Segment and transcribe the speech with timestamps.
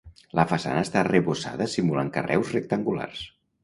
[0.39, 3.27] La façana està arrebossada simulant carreus rectangulars.